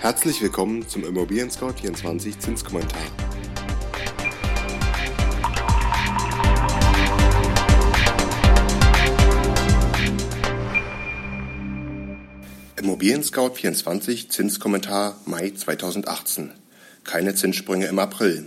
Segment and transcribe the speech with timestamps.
[0.00, 3.02] Herzlich willkommen zum Immobilien Scout 24 Zinskommentar.
[12.76, 16.54] Immobilien Scout 24 Zinskommentar Mai 2018.
[17.04, 18.46] Keine Zinssprünge im April.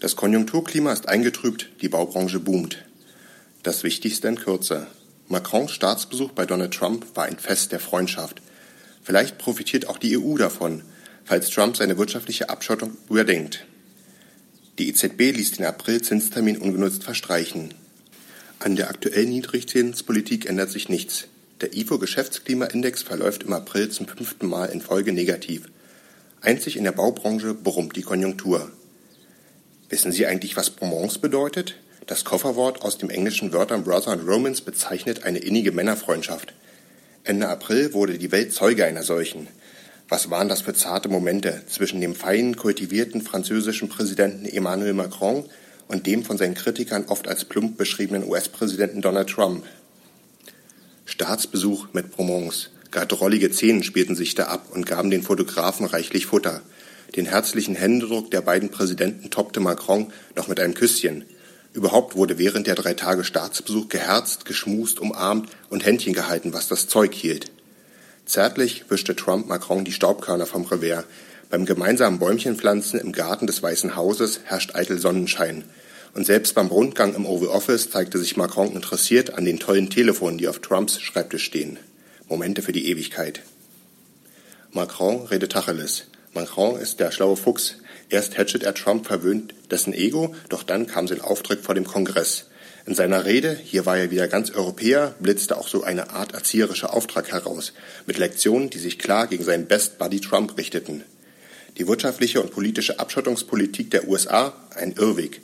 [0.00, 2.84] Das Konjunkturklima ist eingetrübt, die Baubranche boomt.
[3.62, 4.86] Das Wichtigste in Kürze.
[5.28, 8.42] Macrons Staatsbesuch bei Donald Trump war ein Fest der Freundschaft.
[9.02, 10.82] Vielleicht profitiert auch die EU davon,
[11.24, 13.66] falls Trump seine wirtschaftliche Abschottung überdenkt.
[14.78, 17.74] Die EZB ließ den April-Zinstermin ungenutzt verstreichen.
[18.58, 21.28] An der aktuellen Niedrigzinspolitik ändert sich nichts.
[21.60, 25.68] Der IFO-Geschäftsklimaindex verläuft im April zum fünften Mal in Folge negativ.
[26.40, 28.70] Einzig in der Baubranche brummt die Konjunktur.
[29.90, 31.74] Wissen Sie eigentlich, was Bromance bedeutet?
[32.06, 36.54] Das Kofferwort aus dem englischen Wörtern Brother und Romans bezeichnet eine innige Männerfreundschaft.
[37.22, 39.46] Ende April wurde die Welt Zeuge einer solchen.
[40.08, 45.44] Was waren das für zarte Momente zwischen dem feinen, kultivierten französischen Präsidenten Emmanuel Macron
[45.86, 49.64] und dem von seinen Kritikern oft als plump beschriebenen US-Präsidenten Donald Trump?
[51.04, 52.70] Staatsbesuch mit Bromance.
[52.90, 56.62] Gar drollige Szenen spielten sich da ab und gaben den Fotografen reichlich Futter.
[57.16, 61.24] Den herzlichen Händedruck der beiden Präsidenten toppte Macron noch mit einem Küsschen.
[61.72, 66.88] Überhaupt wurde während der drei Tage Staatsbesuch geherzt, geschmust, umarmt und Händchen gehalten, was das
[66.88, 67.52] Zeug hielt.
[68.26, 71.04] Zärtlich wischte Trump Macron die Staubkörner vom Revers.
[71.48, 75.64] Beim gemeinsamen Bäumchenpflanzen im Garten des Weißen Hauses herrscht eitel Sonnenschein.
[76.14, 80.38] Und selbst beim Rundgang im Oval Office zeigte sich Macron interessiert an den tollen Telefonen,
[80.38, 81.78] die auf Trumps Schreibtisch stehen.
[82.28, 83.42] Momente für die Ewigkeit.
[84.72, 86.06] Macron redet Tacheles.
[86.32, 87.76] Macron ist der schlaue Fuchs.
[88.10, 92.46] Erst hatchet er Trump verwöhnt dessen Ego, doch dann kam sein Auftritt vor dem Kongress.
[92.84, 96.92] In seiner Rede, hier war er wieder ganz Europäer, blitzte auch so eine Art erzieherischer
[96.92, 97.72] Auftrag heraus,
[98.06, 101.04] mit Lektionen, die sich klar gegen seinen Best Buddy Trump richteten.
[101.78, 105.40] Die wirtschaftliche und politische Abschottungspolitik der USA ein Irrweg.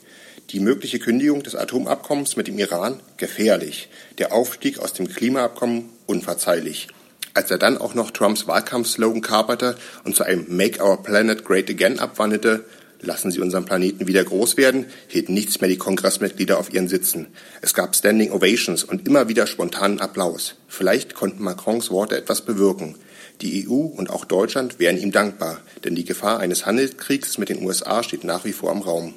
[0.49, 3.89] Die mögliche Kündigung des Atomabkommens mit dem Iran gefährlich.
[4.17, 6.89] Der Aufstieg aus dem Klimaabkommen unverzeihlich.
[7.37, 11.69] Als er dann auch noch Trumps Wahlkampfslogan kaperte und zu einem Make Our Planet Great
[11.69, 12.65] Again abwandelte,
[12.99, 17.27] lassen Sie unseren Planeten wieder groß werden, hielten nichts mehr die Kongressmitglieder auf ihren Sitzen.
[17.61, 20.55] Es gab Standing Ovations und immer wieder spontanen Applaus.
[20.67, 22.95] Vielleicht konnten Macrons Worte etwas bewirken.
[23.41, 27.63] Die EU und auch Deutschland wären ihm dankbar, denn die Gefahr eines Handelskriegs mit den
[27.63, 29.13] USA steht nach wie vor im Raum.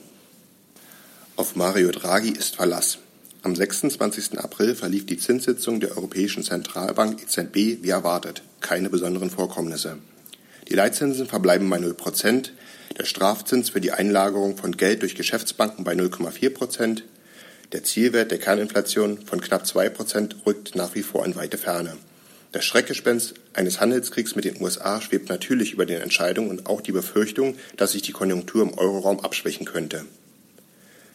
[1.37, 2.99] Auf Mario Draghi ist Verlass.
[3.43, 4.39] Am 26.
[4.39, 8.43] April verlief die Zinssitzung der Europäischen Zentralbank EZB wie erwartet.
[8.61, 9.97] Keine besonderen Vorkommnisse.
[10.69, 12.53] Die Leitzinsen verbleiben bei 0 Prozent,
[12.99, 17.05] der Strafzins für die Einlagerung von Geld durch Geschäftsbanken bei 0,4 Prozent,
[17.73, 21.97] der Zielwert der Kerninflation von knapp 2 Prozent rückt nach wie vor in weite Ferne.
[22.53, 26.93] Das Schreckgespenst eines Handelskriegs mit den USA schwebt natürlich über den Entscheidungen und auch die
[26.93, 30.05] Befürchtung, dass sich die Konjunktur im Euroraum abschwächen könnte.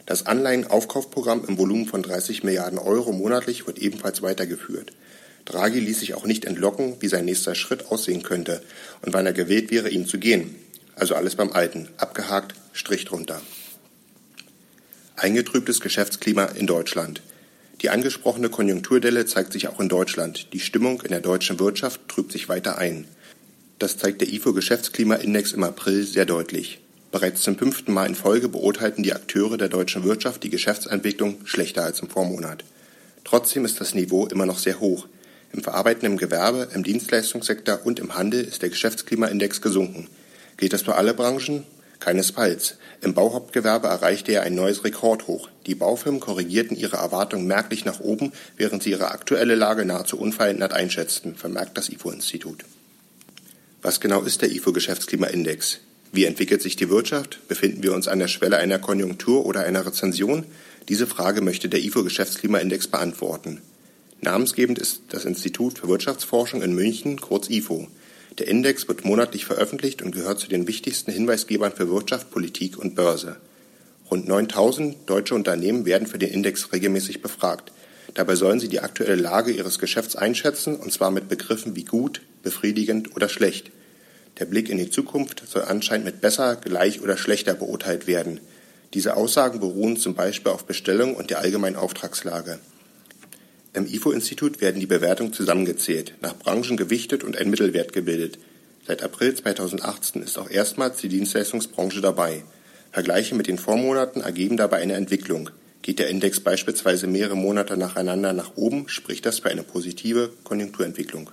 [0.05, 4.93] Das Anleihenaufkaufprogramm im Volumen von 30 Milliarden Euro monatlich wird ebenfalls weitergeführt.
[5.45, 8.61] Draghi ließ sich auch nicht entlocken, wie sein nächster Schritt aussehen könnte
[9.01, 10.55] und wann er gewählt wäre, ihn zu gehen.
[10.95, 11.89] Also alles beim Alten.
[11.97, 13.41] Abgehakt, Strich drunter.
[15.15, 17.21] Eingetrübtes Geschäftsklima in Deutschland.
[17.81, 20.53] Die angesprochene Konjunkturdelle zeigt sich auch in Deutschland.
[20.53, 23.05] Die Stimmung in der deutschen Wirtschaft trübt sich weiter ein.
[23.79, 26.79] Das zeigt der IFO Geschäftsklimaindex im April sehr deutlich.
[27.11, 31.83] Bereits zum fünften Mal in Folge beurteilten die Akteure der deutschen Wirtschaft die Geschäftsentwicklung schlechter
[31.83, 32.63] als im Vormonat.
[33.23, 35.07] Trotzdem ist das Niveau immer noch sehr hoch.
[35.53, 40.09] Im verarbeitenden Gewerbe, im Dienstleistungssektor und im Handel ist der Geschäftsklimaindex gesunken.
[40.57, 41.63] Geht das für alle Branchen?
[41.99, 42.75] Keinesfalls.
[43.01, 45.49] Im Bauhauptgewerbe erreichte er ein neues Rekordhoch.
[45.65, 50.73] Die Baufirmen korrigierten ihre Erwartungen merklich nach oben, während sie ihre aktuelle Lage nahezu unverändert
[50.73, 52.65] einschätzten, vermerkt das IFO-Institut.
[53.81, 55.79] Was genau ist der IFO-Geschäftsklimaindex?
[56.15, 57.45] Wie entwickelt sich die Wirtschaft?
[57.49, 60.45] Befinden wir uns an der Schwelle einer Konjunktur oder einer Rezension?
[60.87, 63.61] Diese Frage möchte der IFO Geschäftsklimaindex beantworten.
[64.21, 67.89] Namensgebend ist das Institut für Wirtschaftsforschung in München, kurz IFO.
[68.37, 72.95] Der Index wird monatlich veröffentlicht und gehört zu den wichtigsten Hinweisgebern für Wirtschaft, Politik und
[72.95, 73.35] Börse.
[74.09, 77.73] Rund 9000 deutsche Unternehmen werden für den Index regelmäßig befragt.
[78.13, 82.21] Dabei sollen sie die aktuelle Lage ihres Geschäfts einschätzen, und zwar mit Begriffen wie gut,
[82.41, 83.69] befriedigend oder schlecht.
[84.39, 88.41] Der Blick in die Zukunft soll anscheinend mit besser, gleich oder schlechter beurteilt werden.
[88.93, 92.59] Diese Aussagen beruhen zum Beispiel auf Bestellung und der allgemeinen Auftragslage.
[93.73, 98.37] Im IFO-Institut werden die Bewertungen zusammengezählt, nach Branchen gewichtet und ein Mittelwert gebildet.
[98.87, 102.43] Seit April 2018 ist auch erstmals die Dienstleistungsbranche dabei.
[102.91, 105.49] Vergleiche mit den Vormonaten ergeben dabei eine Entwicklung.
[105.81, 111.29] Geht der Index beispielsweise mehrere Monate nacheinander nach oben, spricht das für eine positive Konjunkturentwicklung.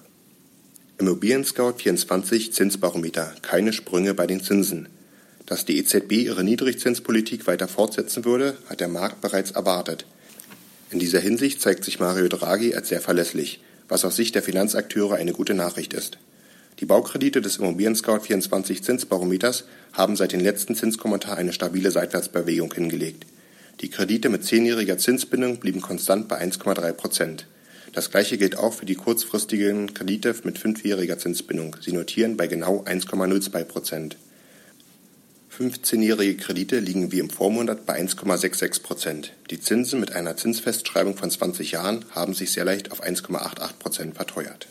[1.02, 3.34] Immobilien Scout 24 Zinsbarometer.
[3.42, 4.88] Keine Sprünge bei den Zinsen.
[5.46, 10.06] Dass die EZB ihre Niedrigzinspolitik weiter fortsetzen würde, hat der Markt bereits erwartet.
[10.92, 15.16] In dieser Hinsicht zeigt sich Mario Draghi als sehr verlässlich, was aus Sicht der Finanzakteure
[15.16, 16.18] eine gute Nachricht ist.
[16.78, 19.64] Die Baukredite des Immobilien Scout 24 Zinsbarometers
[19.94, 23.26] haben seit dem letzten Zinskommentar eine stabile Seitwärtsbewegung hingelegt.
[23.80, 27.46] Die Kredite mit zehnjähriger Zinsbindung blieben konstant bei 1,3 Prozent.
[27.92, 31.76] Das gleiche gilt auch für die kurzfristigen Kredite mit fünfjähriger Zinsbindung.
[31.80, 34.16] Sie notieren bei genau 1,02 Prozent.
[35.58, 39.32] 15-jährige Kredite liegen wie im Vormonat bei 1,66 Prozent.
[39.50, 44.14] Die Zinsen mit einer Zinsfestschreibung von 20 Jahren haben sich sehr leicht auf 1,88 Prozent
[44.14, 44.66] verteuert.